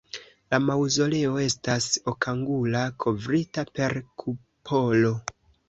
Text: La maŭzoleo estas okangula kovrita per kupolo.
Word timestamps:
La 0.53 0.59
maŭzoleo 0.69 1.33
estas 1.43 1.91
okangula 2.13 2.83
kovrita 3.05 3.69
per 3.79 3.99
kupolo. 4.25 5.17